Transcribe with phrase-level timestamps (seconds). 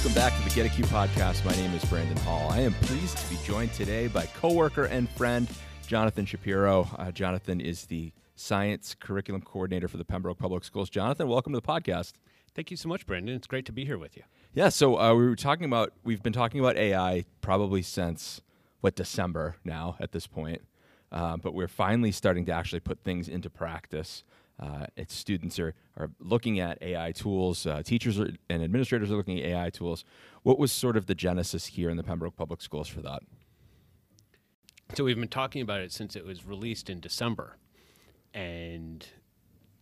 [0.00, 1.44] Welcome back to the Get a CUE podcast.
[1.44, 2.50] My name is Brandon Hall.
[2.50, 5.46] I am pleased to be joined today by coworker and friend
[5.86, 6.88] Jonathan Shapiro.
[6.96, 10.88] Uh, Jonathan is the science curriculum coordinator for the Pembroke Public Schools.
[10.88, 12.14] Jonathan, welcome to the podcast.
[12.54, 13.34] Thank you so much, Brandon.
[13.36, 14.22] It's great to be here with you.
[14.54, 18.40] Yeah, so uh, we were talking about we've been talking about AI probably since
[18.80, 20.62] what December now at this point,
[21.12, 24.24] uh, but we're finally starting to actually put things into practice.
[24.60, 27.66] Uh, its students are, are looking at AI tools.
[27.66, 30.04] Uh, teachers are, and administrators are looking at AI tools.
[30.42, 33.22] What was sort of the genesis here in the Pembroke Public Schools for that?
[34.94, 37.56] So we've been talking about it since it was released in December,
[38.34, 39.06] and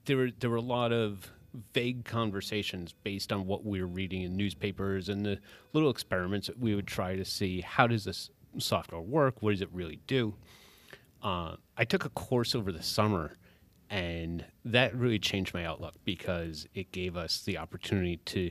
[0.04, 1.32] there were there were a lot of
[1.72, 5.38] vague conversations based on what we were reading in newspapers and the
[5.72, 9.42] little experiments that we would try to see how does this software work?
[9.42, 10.34] What does it really do?
[11.22, 13.32] Uh, I took a course over the summer
[13.90, 18.50] and that really changed my outlook because it gave us the opportunity to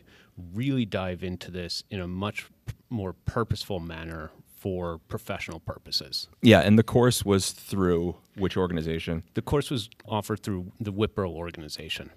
[0.54, 2.48] really dive into this in a much
[2.90, 6.28] more purposeful manner for professional purposes.
[6.42, 9.24] Yeah, and the course was through which organization?
[9.36, 12.12] The course was offered through the Wipro organization.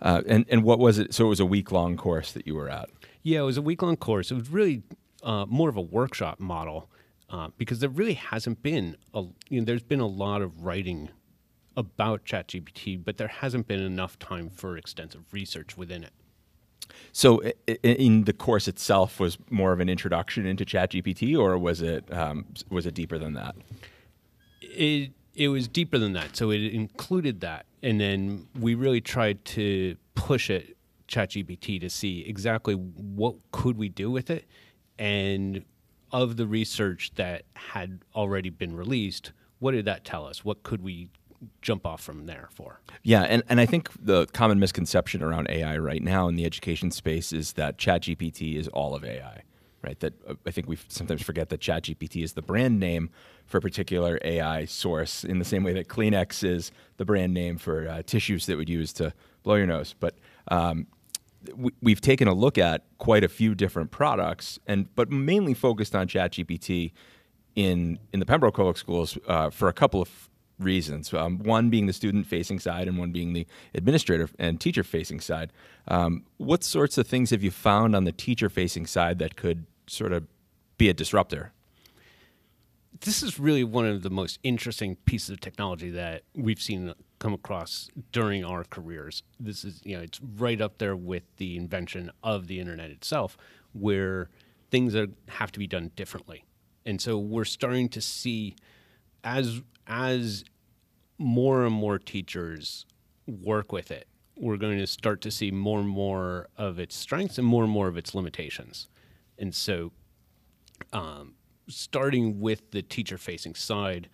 [0.00, 1.14] Uh, and and what was it?
[1.14, 2.88] So it was a week long course that you were at.
[3.22, 4.30] Yeah, it was a week long course.
[4.30, 4.82] It was really
[5.22, 6.88] uh, more of a workshop model
[7.30, 11.10] uh, because there really hasn't been a you know, there's been a lot of writing
[11.76, 16.12] about ChatGPT, but there hasn't been enough time for extensive research within it.
[17.12, 17.42] So,
[17.82, 22.46] in the course itself, was more of an introduction into ChatGPT, or was it um,
[22.70, 23.54] was it deeper than that?
[24.60, 26.36] It it was deeper than that.
[26.36, 30.76] So it included that, and then we really tried to push it
[31.08, 34.46] ChatGPT to see exactly what could we do with it,
[34.98, 35.64] and
[36.12, 40.44] of the research that had already been released, what did that tell us?
[40.44, 41.08] What could we
[41.60, 42.80] jump off from there for.
[43.02, 46.90] Yeah, and, and I think the common misconception around AI right now in the education
[46.90, 49.42] space is that ChatGPT is all of AI,
[49.82, 49.98] right?
[50.00, 53.10] That uh, I think we sometimes forget that ChatGPT is the brand name
[53.46, 57.58] for a particular AI source in the same way that Kleenex is the brand name
[57.58, 59.94] for uh, tissues that would use to blow your nose.
[59.98, 60.16] But
[60.48, 60.86] um,
[61.56, 65.94] we, have taken a look at quite a few different products, and but mainly focused
[65.94, 66.92] on ChatGPT
[67.54, 70.30] in in the Pembroke Public Schools uh, for a couple of
[70.62, 71.12] reasons.
[71.12, 75.20] Um, one being the student facing side, and one being the administrator and teacher facing
[75.20, 75.52] side.
[75.88, 79.66] Um, what sorts of things have you found on the teacher facing side that could
[79.86, 80.26] sort of
[80.78, 81.52] be a disruptor?
[83.00, 87.34] This is really one of the most interesting pieces of technology that we've seen come
[87.34, 89.22] across during our careers.
[89.40, 93.36] This is, you know, it's right up there with the invention of the internet itself,
[93.72, 94.28] where
[94.70, 96.44] things are, have to be done differently.
[96.84, 98.56] And so we're starting to see
[99.24, 100.44] as as
[101.18, 102.86] more and more teachers
[103.26, 107.38] work with it, we're going to start to see more and more of its strengths
[107.38, 108.88] and more and more of its limitations.
[109.38, 109.92] And so,
[110.92, 111.34] um,
[111.68, 114.08] starting with the teacher facing side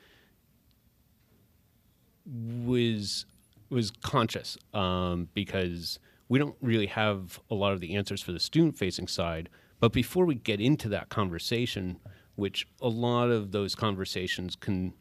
[2.26, 3.24] was
[3.70, 5.98] was conscious um, because
[6.28, 9.48] we don't really have a lot of the answers for the student facing side.
[9.80, 11.98] But before we get into that conversation,
[12.36, 14.94] which a lot of those conversations can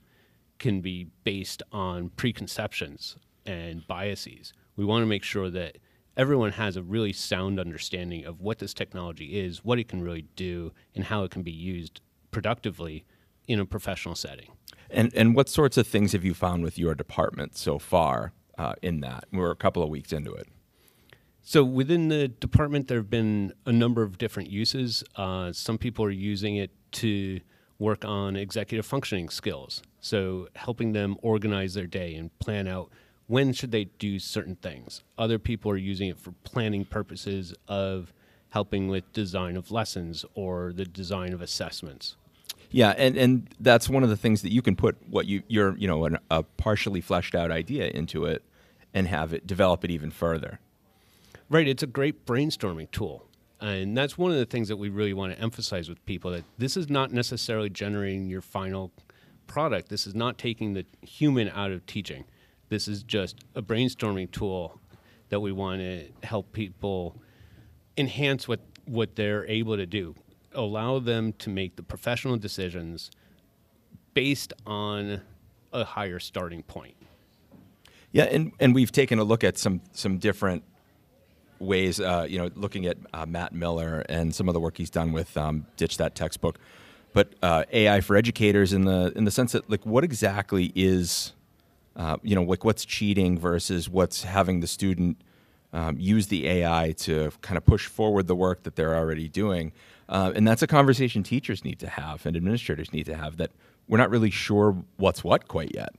[0.60, 4.54] can be based on preconceptions and biases.
[4.76, 5.78] We want to make sure that
[6.16, 10.26] everyone has a really sound understanding of what this technology is, what it can really
[10.36, 12.02] do, and how it can be used
[12.32, 13.06] productively
[13.48, 14.52] in a professional setting.
[14.90, 18.74] And and what sorts of things have you found with your department so far uh,
[18.82, 19.26] in that?
[19.32, 20.48] We're a couple of weeks into it.
[21.42, 25.04] So within the department, there have been a number of different uses.
[25.16, 27.40] Uh, some people are using it to
[27.80, 29.82] work on executive functioning skills.
[30.00, 32.90] So helping them organize their day and plan out
[33.28, 35.04] when should they do certain things.
[35.18, 38.14] Other people are using it for planning purposes of
[38.50, 42.16] helping with design of lessons or the design of assessments.
[42.72, 45.78] Yeah, and, and that's one of the things that you can put what you you're
[45.78, 48.44] you know an, a partially fleshed out idea into it
[48.94, 50.60] and have it develop it even further.
[51.50, 53.27] Right, it's a great brainstorming tool.
[53.60, 56.44] And that's one of the things that we really want to emphasize with people that
[56.58, 58.92] this is not necessarily generating your final
[59.48, 59.90] product.
[59.90, 62.26] This is not taking the human out of teaching.
[62.70, 64.80] This is just a brainstorming tool
[65.30, 67.16] that we want to help people
[67.98, 70.14] enhance what, what they're able to do,
[70.54, 73.10] allow them to make the professional decisions
[74.14, 75.22] based on
[75.74, 76.96] a higher starting point.
[78.12, 80.64] Yeah, and, and we've taken a look at some some different
[81.60, 84.90] ways, uh, you know, looking at uh, Matt Miller and some of the work he's
[84.90, 86.60] done with um, Ditch That Textbook,
[87.14, 91.34] but uh, AI for educators in the in the sense that like what exactly is,
[91.96, 95.18] uh, you know, like what's cheating versus what's having the student
[95.74, 99.72] um, use the AI to kind of push forward the work that they're already doing.
[100.10, 103.52] Uh, and that's a conversation teachers need to have and administrators need to have that
[103.88, 105.94] we're not really sure what's what quite yet.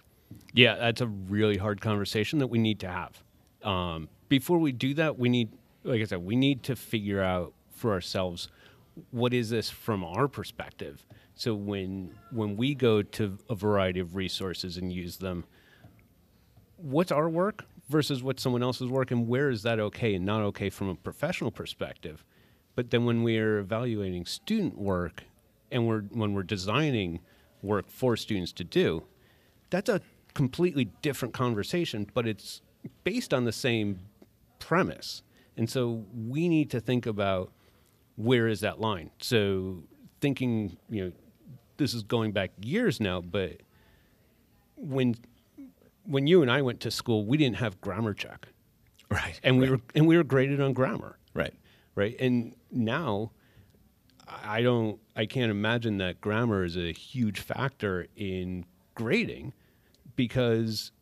[0.53, 3.23] Yeah, that's a really hard conversation that we need to have.
[3.63, 5.51] Um, before we do that, we need,
[5.85, 8.49] like I said, we need to figure out for ourselves
[9.11, 11.07] what is this from our perspective.
[11.35, 15.45] So when when we go to a variety of resources and use them,
[16.77, 20.43] what's our work versus what someone else's work, and where is that okay and not
[20.43, 22.25] okay from a professional perspective?
[22.75, 25.25] But then when we're evaluating student work
[25.71, 27.21] and we're when we're designing
[27.63, 29.05] work for students to do,
[29.71, 30.01] that's a
[30.35, 32.63] completely different conversation, but it's
[33.05, 33.99] based on the same
[34.69, 35.23] premise.
[35.57, 37.53] And so we need to think about
[38.17, 39.11] where is that line.
[39.19, 39.85] So
[40.21, 41.13] thinking, you know,
[41.79, 43.63] this is going back years now, but
[44.77, 45.15] when
[46.05, 48.49] when you and I went to school, we didn't have grammar check.
[49.11, 49.41] Right.
[49.43, 49.71] And we right.
[49.71, 51.19] were and we were graded on grammar.
[51.33, 51.55] Right.
[51.95, 52.15] Right.
[52.21, 53.31] And now
[54.27, 59.55] I don't I can't imagine that grammar is a huge factor in grading
[60.15, 60.93] because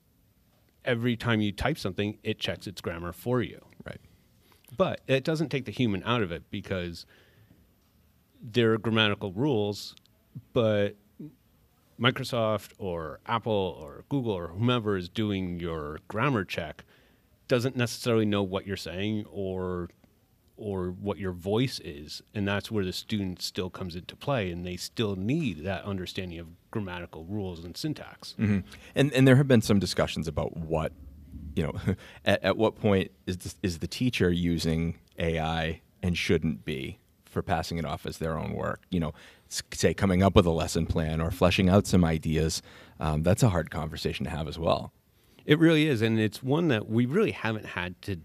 [0.87, 3.61] every time you type something, it checks its grammar for you.
[3.85, 4.01] Right.
[4.77, 7.07] But it doesn't take the human out of it because
[8.43, 9.95] there are grammatical rules,
[10.53, 10.97] but
[12.01, 16.85] Microsoft or Apple or Google or whomever is doing your grammar check
[17.49, 19.89] doesn't necessarily know what you're saying or
[20.57, 24.67] or what your voice is and that's where the student still comes into play and
[24.67, 28.35] they still need that understanding of grammatical rules and syntax.
[28.39, 28.61] Mm-hmm.
[28.95, 30.93] and and there have been some discussions about what
[31.55, 31.75] you know
[32.25, 37.43] at, at what point is this, is the teacher using ai and shouldn't be for
[37.43, 38.83] passing it off as their own work?
[38.91, 39.15] You know
[39.49, 42.63] say coming up with a lesson plan or fleshing out some ideas
[42.99, 44.93] um, that's a hard conversation to have as well.
[45.45, 48.21] It really is and it's one that we really haven't had to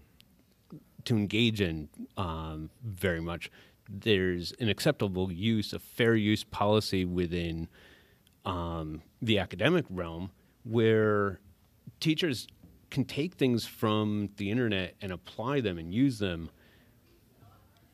[1.04, 3.50] to engage in um, very much.
[3.88, 7.68] There's an acceptable use, a fair use policy within
[8.44, 10.30] um, the academic realm
[10.64, 11.40] where
[12.00, 12.46] teachers
[12.90, 16.50] can take things from the internet and apply them and use them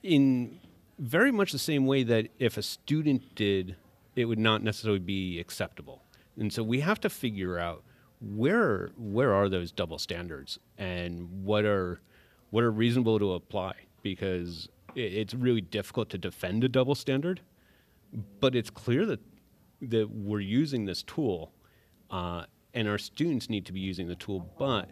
[0.03, 0.59] in
[0.99, 3.77] very much the same way that if a student did,
[4.17, 6.03] it would not necessarily be acceptable.
[6.37, 7.85] And so we have to figure out
[8.21, 12.01] where where are those double standards and what are
[12.51, 17.41] what are reasonable to apply because it's really difficult to defend a double standard,
[18.41, 19.21] but it's clear that
[19.81, 21.53] that we're using this tool,
[22.11, 24.51] uh, and our students need to be using the tool.
[24.59, 24.91] But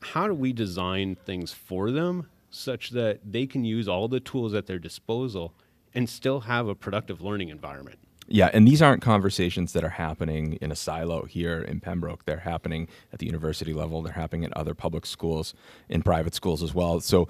[0.00, 4.54] how do we design things for them such that they can use all the tools
[4.54, 5.54] at their disposal
[5.94, 7.98] and still have a productive learning environment?
[8.26, 12.24] Yeah, and these aren't conversations that are happening in a silo here in Pembroke.
[12.24, 14.02] They're happening at the university level.
[14.02, 15.54] They're happening at other public schools,
[15.88, 17.00] in private schools as well.
[17.00, 17.28] So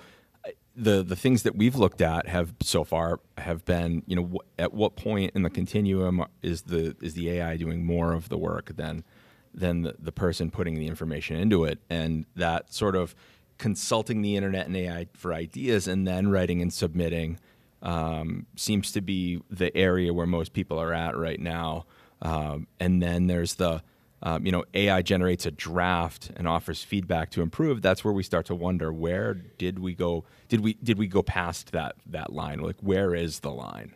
[0.76, 4.72] the the things that we've looked at have so far have been, you know, at
[4.72, 8.76] what point in the continuum is the is the AI doing more of the work
[8.76, 9.04] than
[9.52, 13.14] than the, the person putting the information into it, and that sort of
[13.56, 17.38] consulting the internet and AI for ideas, and then writing and submitting
[17.84, 21.84] um, seems to be the area where most people are at right now.
[22.22, 23.82] Um, and then there's the,
[24.22, 27.82] um, you know, AI generates a draft and offers feedback to improve.
[27.82, 30.24] That's where we start to wonder where did we go?
[30.48, 32.60] Did we did we go past that that line?
[32.60, 33.94] Like where is the line?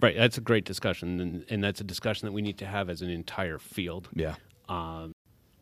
[0.00, 2.88] Right, that's a great discussion, and, and that's a discussion that we need to have
[2.88, 4.08] as an entire field.
[4.14, 4.34] Yeah.
[4.68, 5.14] Um,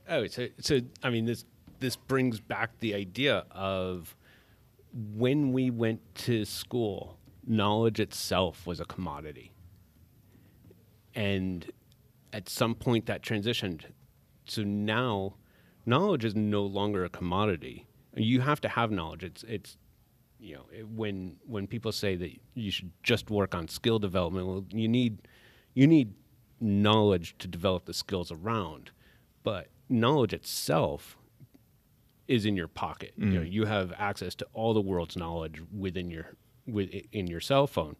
[0.08, 1.44] oh, so so I mean this
[1.80, 4.16] this brings back the idea of
[4.92, 7.17] when we went to school
[7.48, 9.52] knowledge itself was a commodity.
[11.14, 11.70] And
[12.32, 13.84] at some point that transitioned.
[14.46, 15.34] So now
[15.86, 17.86] knowledge is no longer a commodity.
[18.14, 19.24] You have to have knowledge.
[19.24, 19.76] It's it's
[20.38, 24.46] you know, it, when when people say that you should just work on skill development,
[24.46, 25.26] well you need
[25.74, 26.14] you need
[26.60, 28.90] knowledge to develop the skills around.
[29.42, 31.16] But knowledge itself
[32.26, 33.14] is in your pocket.
[33.18, 33.32] Mm.
[33.32, 36.34] You know, you have access to all the world's knowledge within your
[36.68, 37.96] with in your cell phone.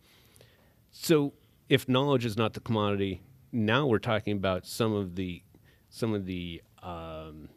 [0.91, 1.35] So
[1.69, 3.23] if knowledge is not the commodity,
[3.53, 5.43] now we're talking about some of the
[5.91, 7.49] some of the um,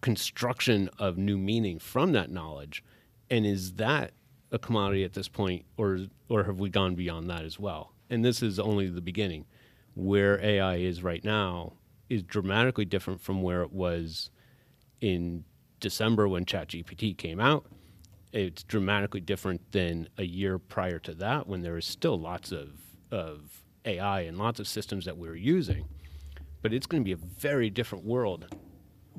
[0.00, 2.84] construction of new meaning from that knowledge,
[3.30, 4.12] and is that
[4.50, 7.92] a commodity at this point, or or have we gone beyond that as well?
[8.10, 9.46] And this is only the beginning.
[9.94, 11.72] Where AI is right now
[12.08, 14.30] is dramatically different from where it was
[15.00, 15.44] in
[15.80, 17.66] December when ChatGPT came out
[18.32, 22.70] it's dramatically different than a year prior to that when there was still lots of,
[23.10, 25.86] of AI and lots of systems that we were using.
[26.60, 28.54] But it's going to be a very different world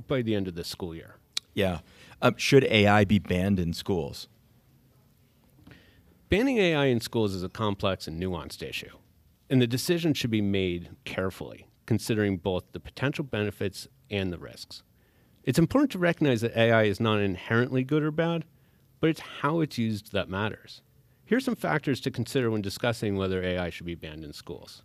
[0.07, 1.15] by the end of this school year.
[1.53, 1.79] Yeah.
[2.21, 4.27] Um, should AI be banned in schools?
[6.29, 8.97] Banning AI in schools is a complex and nuanced issue,
[9.49, 14.83] and the decision should be made carefully, considering both the potential benefits and the risks.
[15.43, 18.45] It's important to recognize that AI is not inherently good or bad,
[18.99, 20.81] but it's how it's used that matters.
[21.25, 24.83] Here are some factors to consider when discussing whether AI should be banned in schools.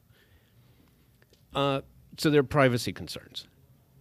[1.54, 1.80] Uh,
[2.18, 3.46] so, there are privacy concerns.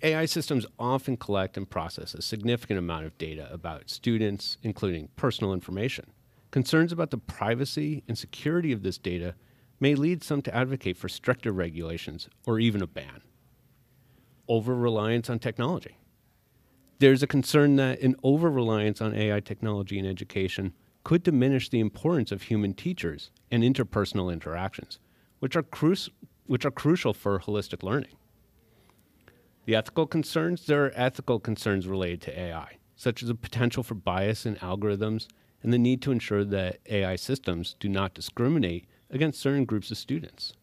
[0.01, 5.53] AI systems often collect and process a significant amount of data about students, including personal
[5.53, 6.11] information.
[6.51, 9.33] Concerns about the privacy and security of this data
[9.79, 13.21] may lead some to advocate for stricter regulations or even a ban.
[14.47, 15.97] Over reliance on technology.
[16.99, 20.73] There's a concern that an over reliance on AI technology in education
[21.03, 24.99] could diminish the importance of human teachers and interpersonal interactions,
[25.39, 25.95] which are, cru-
[26.45, 28.15] which are crucial for holistic learning.
[29.65, 33.95] The ethical concerns there are ethical concerns related to AI, such as the potential for
[33.95, 35.27] bias in algorithms
[35.61, 39.97] and the need to ensure that AI systems do not discriminate against certain groups of
[39.97, 40.53] students.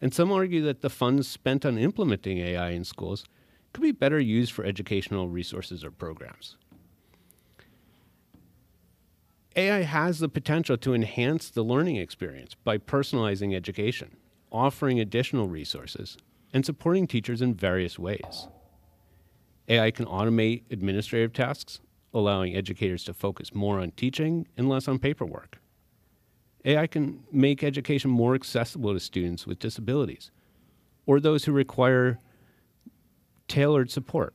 [0.00, 3.24] And some argue that the funds spent on implementing AI in schools
[3.74, 6.56] could be better used for educational resources or programs.
[9.56, 14.16] AI has the potential to enhance the learning experience by personalizing education,
[14.50, 16.16] offering additional resources,
[16.52, 18.48] and supporting teachers in various ways.
[19.68, 21.80] AI can automate administrative tasks,
[22.12, 25.58] allowing educators to focus more on teaching and less on paperwork.
[26.64, 30.30] AI can make education more accessible to students with disabilities
[31.06, 32.18] or those who require
[33.48, 34.34] tailored support.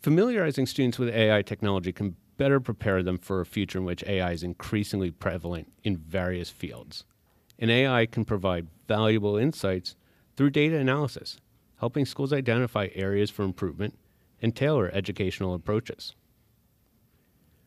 [0.00, 4.32] Familiarizing students with AI technology can better prepare them for a future in which AI
[4.32, 7.04] is increasingly prevalent in various fields.
[7.58, 9.96] And AI can provide valuable insights
[10.36, 11.38] through data analysis,
[11.80, 13.98] helping schools identify areas for improvement
[14.42, 16.14] and tailor educational approaches.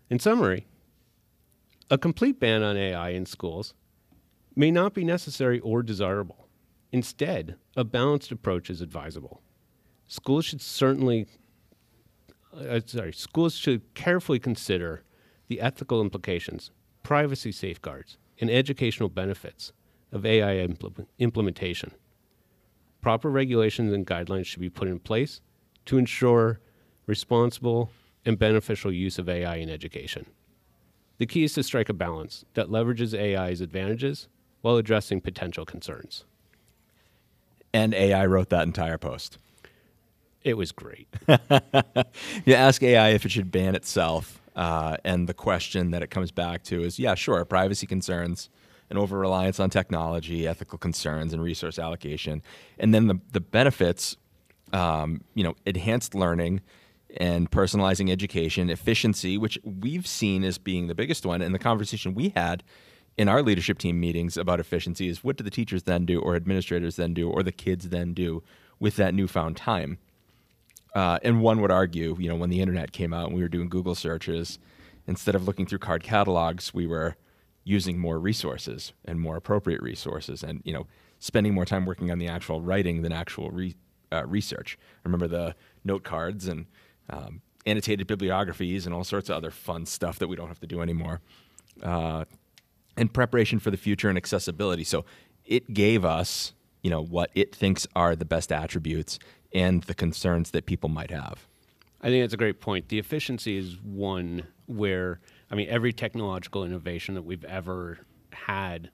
[0.09, 0.67] In summary,
[1.89, 3.73] a complete ban on AI in schools
[4.55, 6.47] may not be necessary or desirable.
[6.91, 9.41] Instead, a balanced approach is advisable.
[10.09, 11.27] Schools should certainly,
[12.53, 15.03] uh, sorry, schools should carefully consider
[15.47, 19.71] the ethical implications, privacy safeguards, and educational benefits
[20.11, 21.93] of AI impl- implementation
[23.01, 25.41] proper regulations and guidelines should be put in place
[25.85, 26.59] to ensure
[27.05, 27.91] responsible
[28.25, 30.25] and beneficial use of AI in education.
[31.17, 34.27] The key is to strike a balance that leverages AI's advantages
[34.61, 36.25] while addressing potential concerns.
[37.73, 39.37] And AI wrote that entire post.
[40.43, 41.07] It was great.
[42.45, 46.31] you ask AI if it should ban itself, uh, and the question that it comes
[46.31, 48.49] back to is yeah, sure, privacy concerns
[48.89, 52.41] and over reliance on technology, ethical concerns, and resource allocation.
[52.79, 54.17] And then the, the benefits,
[54.73, 56.61] um, you know, enhanced learning
[57.17, 61.41] and personalizing education, efficiency, which we've seen as being the biggest one.
[61.41, 62.63] And the conversation we had
[63.17, 66.35] in our leadership team meetings about efficiency is what do the teachers then do, or
[66.35, 68.43] administrators then do, or the kids then do
[68.79, 69.97] with that newfound time?
[70.95, 73.49] Uh, and one would argue, you know, when the internet came out and we were
[73.49, 74.59] doing Google searches,
[75.07, 77.15] instead of looking through card catalogs, we were
[77.63, 80.87] using more resources and more appropriate resources and you know
[81.19, 83.75] spending more time working on the actual writing than actual re,
[84.11, 84.77] uh, research.
[85.03, 86.65] Remember the note cards and
[87.09, 90.67] um, annotated bibliographies and all sorts of other fun stuff that we don't have to
[90.67, 91.21] do anymore.
[91.83, 92.25] Uh,
[92.97, 94.83] and preparation for the future and accessibility.
[94.83, 95.05] So
[95.45, 99.19] it gave us you know what it thinks are the best attributes
[99.53, 101.47] and the concerns that people might have
[102.01, 105.19] i think that's a great point the efficiency is one where
[105.51, 107.99] I mean, every technological innovation that we've ever
[108.31, 108.91] had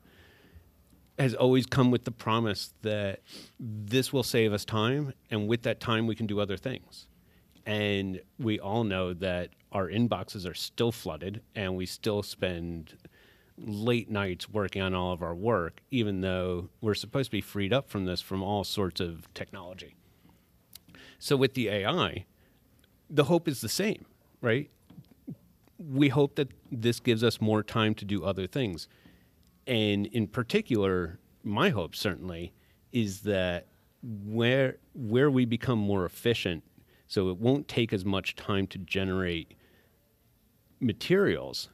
[1.20, 3.22] has always come with the promise that
[3.60, 7.08] this will save us time, and with that time, we can do other things.
[7.66, 12.98] And we all know that our inboxes are still flooded, and we still spend
[13.58, 17.72] late nights working on all of our work, even though we're supposed to be freed
[17.72, 19.96] up from this from all sorts of technology.
[21.20, 22.26] So, with the AI,
[23.10, 24.06] the hope is the same,
[24.42, 24.70] right?
[25.78, 28.88] we hope that this gives us more time to do other things.
[29.68, 32.54] And in particular, my hope certainly
[32.92, 33.68] is that
[34.04, 36.64] where where we become more efficient,
[37.08, 39.56] so it won't take as much time to generate
[40.80, 41.70] materials.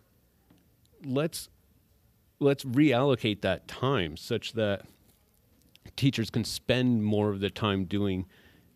[1.03, 1.49] Let's
[2.39, 4.85] let's reallocate that time such that
[5.95, 8.25] teachers can spend more of the time doing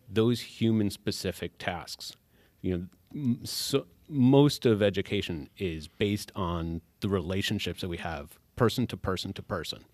[0.08, 2.16] those human specific tasks.
[2.60, 8.86] You know, so most of education is based on the relationships that we have person
[8.88, 9.84] to person to person.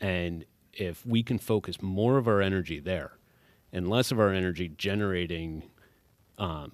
[0.00, 3.12] And if we can focus more of our energy there
[3.72, 5.64] and less of our energy generating
[6.38, 6.72] um,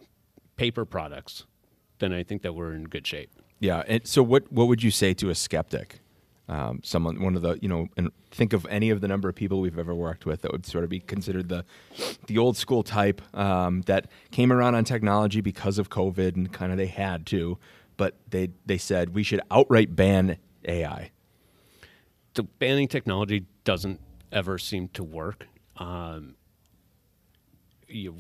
[0.57, 1.45] paper products,
[1.99, 3.31] then I think that we're in good shape.
[3.59, 3.83] Yeah.
[3.87, 6.01] And so, what what would you say to a skeptic?
[6.49, 9.35] Um, someone, one of the, you know, and think of any of the number of
[9.35, 11.65] people we've ever worked with that would sort of be considered the,
[12.29, 16.71] the old school type um, that came around on technology because of COVID and kind
[16.71, 17.59] of they had to,
[17.97, 20.37] but they they said we should outright ban
[20.67, 21.11] AI.
[22.35, 24.01] The banning technology doesn't
[24.31, 25.49] ever seem to work.
[25.79, 26.37] Um,
[27.89, 28.15] you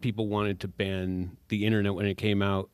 [0.00, 2.70] people wanted to ban the internet when it came out.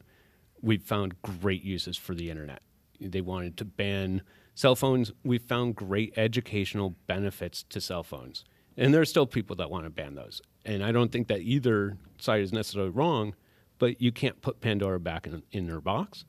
[0.62, 2.62] We found great uses for the internet.
[3.00, 4.22] They wanted to ban
[4.56, 5.12] cell phones.
[5.22, 8.44] we've found great educational benefits to cell phones.
[8.76, 10.42] And there are still people that want to ban those.
[10.64, 13.34] And I don't think that either side is necessarily wrong,
[13.78, 16.24] but you can't put Pandora back in, in their box.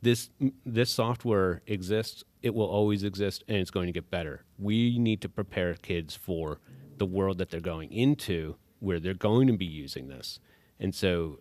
[0.00, 0.30] This,
[0.64, 4.44] this software exists, it will always exist, and it's going to get better.
[4.58, 6.60] We need to prepare kids for
[6.96, 10.40] the world that they're going into where they're going to be using this.
[10.80, 11.40] And so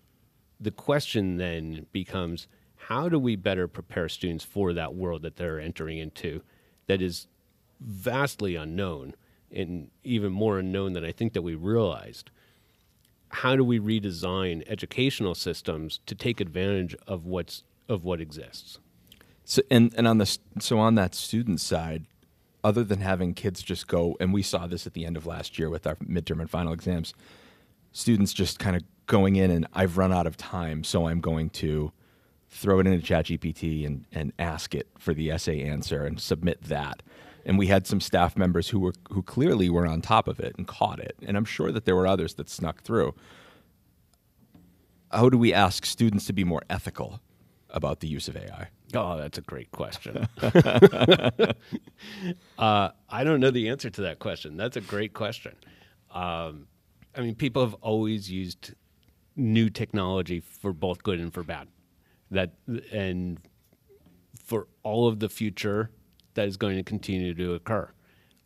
[0.59, 2.47] the question then becomes
[2.87, 6.41] how do we better prepare students for that world that they're entering into
[6.87, 7.27] that is
[7.81, 9.13] vastly unknown
[9.51, 12.29] and even more unknown than I think that we realized?
[13.27, 18.79] How do we redesign educational systems to take advantage of what's of what exists?
[19.43, 22.05] So and and on the so on that student side,
[22.63, 25.59] other than having kids just go, and we saw this at the end of last
[25.59, 27.13] year with our midterm and final exams,
[27.91, 31.49] students just kind of going in and I've run out of time, so I'm going
[31.49, 31.91] to
[32.49, 37.03] throw it into ChatGPT and, and ask it for the essay answer and submit that.
[37.45, 40.55] And we had some staff members who were who clearly were on top of it
[40.57, 41.15] and caught it.
[41.25, 43.15] And I'm sure that there were others that snuck through.
[45.11, 47.21] How do we ask students to be more ethical
[47.69, 48.67] about the use of AI?
[48.93, 50.27] Oh, that's a great question.
[52.57, 54.57] uh, I don't know the answer to that question.
[54.57, 55.55] That's a great question.
[56.11, 56.67] Um,
[57.15, 58.73] I mean, people have always used
[59.35, 61.67] new technology for both good and for bad.
[62.31, 62.53] That
[62.91, 63.39] and
[64.43, 65.91] for all of the future
[66.33, 67.89] that is going to continue to occur.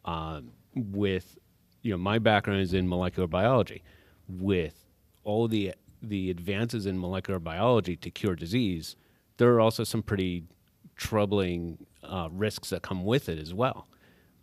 [0.06, 1.38] Um, with
[1.82, 3.84] you know, my background is in molecular biology.
[4.28, 4.86] With
[5.24, 8.96] all the the advances in molecular biology to cure disease,
[9.38, 10.46] there are also some pretty
[10.96, 13.88] troubling uh, risks that come with it as well.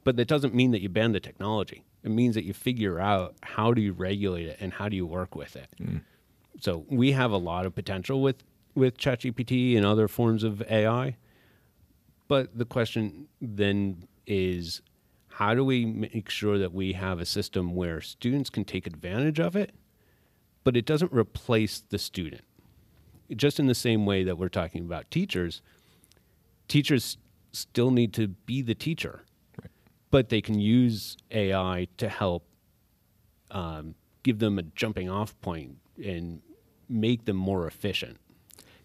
[0.04, 1.84] But that doesn't mean that you ban the technology.
[2.04, 5.06] It means that you figure out how do you regulate it and how do you
[5.06, 5.68] work with it.
[5.80, 6.02] Mm.
[6.60, 8.42] So we have a lot of potential with
[8.74, 11.16] with ChatGPT and other forms of AI.
[12.28, 14.82] But the question then is
[15.38, 19.38] how do we make sure that we have a system where students can take advantage
[19.38, 19.72] of it,
[20.64, 22.42] but it doesn't replace the student?
[23.34, 25.62] Just in the same way that we're talking about teachers,
[26.66, 27.18] teachers
[27.52, 29.24] still need to be the teacher,
[29.60, 29.70] right.
[30.10, 32.44] but they can use AI to help
[33.50, 36.42] um, give them a jumping off point and
[36.88, 38.18] make them more efficient.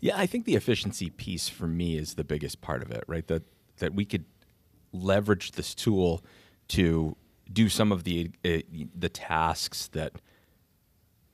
[0.04, 3.26] Yeah, I think the efficiency piece for me is the biggest part of it, right?
[3.28, 3.44] That
[3.78, 4.26] that we could
[4.92, 6.22] leverage this tool
[6.68, 7.16] to
[7.54, 8.58] do some of the uh,
[8.94, 10.12] the tasks that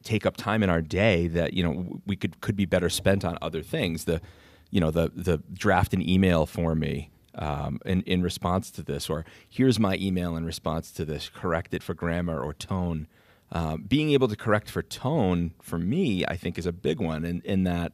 [0.03, 3.25] take up time in our day that you know we could could be better spent
[3.25, 4.05] on other things.
[4.05, 4.21] The
[4.69, 9.09] you know the the draft an email for me um, in in response to this,
[9.09, 11.27] or here's my email in response to this.
[11.27, 13.07] Correct it for grammar or tone.
[13.51, 17.25] Uh, being able to correct for tone for me, I think, is a big one.
[17.25, 17.93] In in that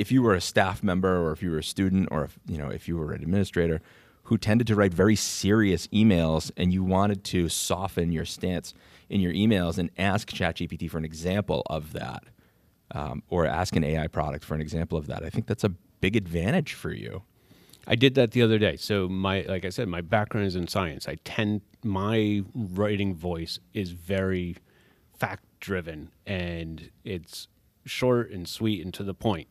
[0.00, 2.58] if you were a staff member or if you were a student or if you
[2.58, 3.80] know if you were an administrator
[4.28, 8.74] who tended to write very serious emails and you wanted to soften your stance
[9.08, 12.24] in your emails and ask ChatGPT for an example of that,
[12.90, 15.70] um, or ask an AI product for an example of that, I think that's a
[15.70, 17.22] big advantage for you.
[17.86, 18.76] I did that the other day.
[18.76, 21.08] So my, like I said, my background is in science.
[21.08, 24.58] I tend my writing voice is very
[25.18, 27.48] fact driven and it's
[27.86, 29.48] short and sweet and to the point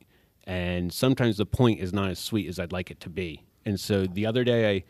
[0.48, 3.44] and sometimes the point is not as sweet as I'd like it to be.
[3.66, 4.84] And so the other day, I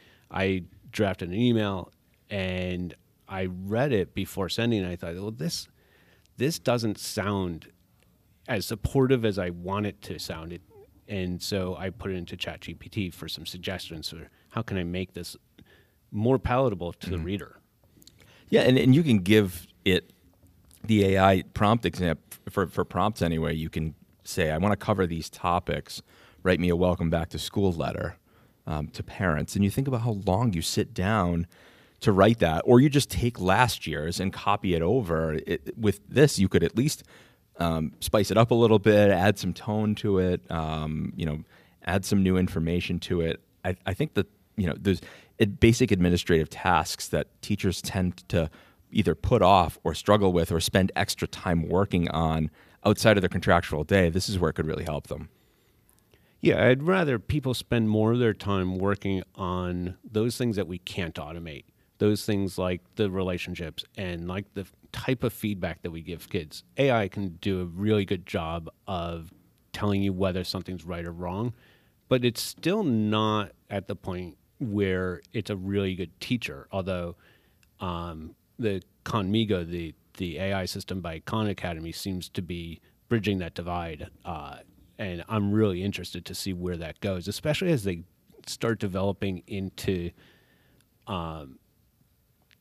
[0.46, 1.92] I drafted an email
[2.30, 2.94] and
[3.28, 4.84] I read it before sending.
[4.84, 5.68] And I thought, well, this
[6.38, 7.72] this doesn't sound
[8.48, 10.54] as supportive as I want it to sound.
[10.54, 10.62] It,
[11.08, 15.14] and so I put it into ChatGPT for some suggestions for how can I make
[15.14, 15.36] this
[16.12, 17.16] more palatable to mm-hmm.
[17.16, 17.60] the reader.
[18.50, 20.14] Yeah, and, and you can give it
[20.84, 23.56] the AI prompt example for, for prompts anyway.
[23.56, 23.96] You can
[24.28, 26.02] say, I want to cover these topics,
[26.44, 28.18] write me a welcome back to school letter
[28.66, 29.56] um, to parents.
[29.56, 31.48] And you think about how long you sit down
[32.02, 35.34] to write that, or you just take last year's and copy it over.
[35.34, 37.04] It, with this, you could at least
[37.58, 41.44] um, spice it up a little bit, add some tone to it, um, you know,
[41.86, 43.42] add some new information to it.
[43.66, 45.02] I, I think that you know there's
[45.60, 48.50] basic administrative tasks that teachers tend to
[48.92, 52.50] either put off or struggle with or spend extra time working on
[52.88, 55.30] outside of their contractual day, this is where it could really help them.
[56.40, 60.78] Yeah, I'd rather people spend more of their time working on those things that we
[60.78, 61.66] can't automate.
[61.98, 66.64] Those things like the relationships and like the type of feedback that we give kids.
[66.78, 69.34] AI can do a really good job of
[69.74, 71.54] telling you whether something's right or wrong,
[72.08, 76.68] but it's still not at the point where it's a really good teacher.
[76.72, 77.16] Although
[77.80, 83.54] um, the Khanmigo, the the AI system by Khan Academy, seems to be bridging that
[83.54, 84.58] divide, uh,
[85.00, 88.04] and I'm really interested to see where that goes, especially as they
[88.46, 90.12] start developing into
[91.08, 91.60] um,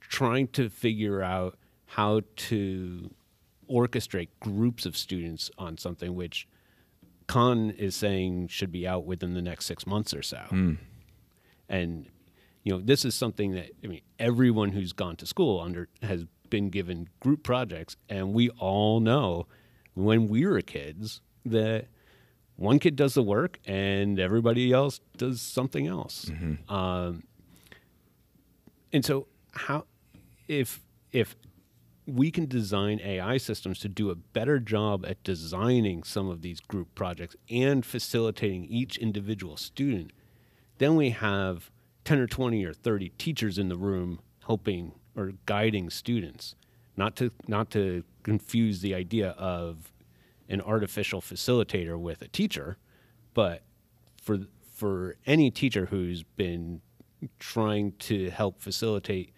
[0.01, 3.11] trying to figure out how to
[3.71, 6.47] orchestrate groups of students on something which
[7.27, 10.43] Khan is saying should be out within the next six months or so.
[10.51, 10.79] Mm.
[11.69, 12.07] And
[12.63, 16.25] you know, this is something that I mean, everyone who's gone to school under has
[16.51, 19.47] been given group projects, and we all know
[19.95, 21.87] when we were kids that
[22.57, 26.27] one kid does the work and everybody else does something else.
[26.27, 26.73] Mm-hmm.
[26.73, 27.25] Um,
[28.93, 29.85] and so, how
[30.49, 30.81] if
[31.13, 31.37] if
[32.07, 36.61] we can design AI systems to do a better job at designing some of these
[36.61, 40.13] group projects and facilitating each individual student,
[40.79, 41.71] then we have
[42.05, 46.55] 10 or 20 or 30 teachers in the room helping or guiding students.
[46.97, 49.93] Not to not to confuse the idea of
[50.49, 52.79] an artificial facilitator with a teacher,
[53.35, 53.63] but
[54.23, 54.41] for
[54.75, 56.81] for any teacher who's been
[57.39, 59.33] trying to help facilitate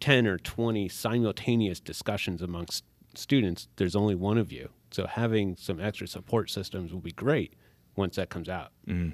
[0.00, 4.68] 10 or 20 simultaneous discussions amongst students, there's only one of you.
[4.90, 7.54] So having some extra support systems will be great
[7.94, 8.72] once that comes out.
[8.86, 9.12] Mm.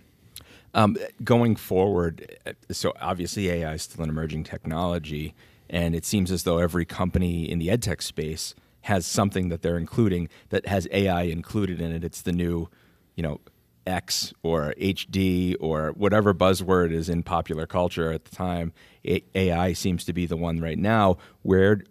[0.74, 2.38] Um, going forward,
[2.70, 5.35] so obviously AI is still an emerging technology,
[5.70, 9.79] and it seems as though every company in the edtech space has something that they're
[9.79, 12.05] including that has AI included in it.
[12.05, 12.68] It's the new,
[13.14, 13.40] you know,
[13.87, 18.72] X or HD or whatever buzzword is in popular culture at the time.
[19.05, 21.18] AI seems to be the one right now.
[21.42, 21.83] Where,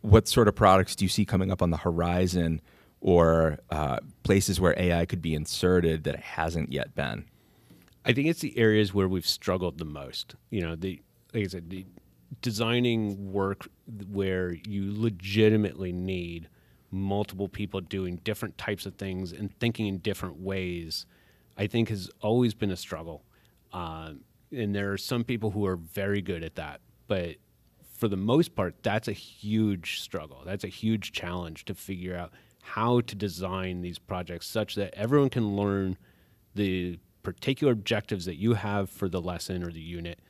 [0.00, 2.60] what sort of products do you see coming up on the horizon,
[3.00, 7.24] or uh, places where AI could be inserted that it hasn't yet been?
[8.04, 10.34] I think it's the areas where we've struggled the most.
[10.50, 11.02] You know, the
[11.34, 11.84] like I said, the
[12.42, 13.68] designing work
[14.10, 16.48] where you legitimately need
[16.90, 21.06] multiple people doing different types of things and thinking in different ways,
[21.56, 23.24] I think has always been a struggle.
[23.72, 27.36] Um, and there are some people who are very good at that, but
[27.98, 30.42] for the most part, that's a huge struggle.
[30.44, 35.30] That's a huge challenge to figure out how to design these projects such that everyone
[35.30, 35.98] can learn
[36.54, 40.20] the particular objectives that you have for the lesson or the unit,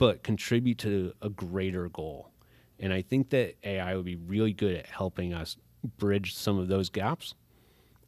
[0.00, 2.30] but contribute to a greater goal.
[2.78, 5.58] And I think that AI would be really good at helping us
[5.98, 7.34] bridge some of those gaps.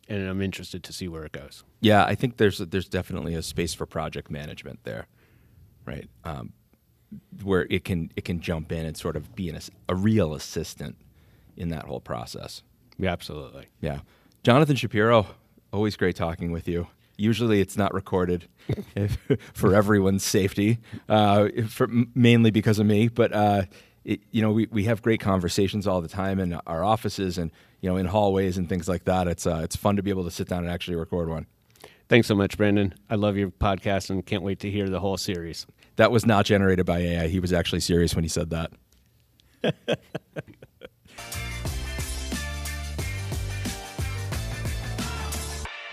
[0.08, 1.64] And I'm interested to see where it goes.
[1.80, 5.06] Yeah, I think there's there's definitely a space for project management there,
[5.84, 6.08] right?
[6.24, 6.54] Um,
[7.42, 10.96] where it can it can jump in and sort of be an, a real assistant
[11.56, 12.62] in that whole process.
[12.98, 13.66] Yeah, absolutely.
[13.80, 14.00] Yeah,
[14.42, 15.26] Jonathan Shapiro,
[15.72, 16.88] always great talking with you.
[17.22, 18.48] Usually, it's not recorded
[19.54, 23.06] for everyone's safety, uh, for, mainly because of me.
[23.06, 23.62] But uh,
[24.04, 27.52] it, you know, we, we have great conversations all the time in our offices and
[27.80, 29.28] you know in hallways and things like that.
[29.28, 31.46] It's uh, it's fun to be able to sit down and actually record one.
[32.08, 32.92] Thanks so much, Brandon.
[33.08, 35.64] I love your podcast and can't wait to hear the whole series.
[35.94, 37.28] That was not generated by AI.
[37.28, 38.72] He was actually serious when he said that.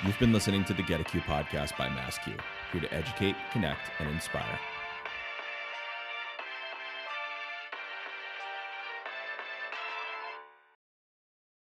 [0.09, 2.35] You've been listening to the Get a CUE podcast by MassCUE,
[2.71, 4.59] here to educate, connect, and inspire.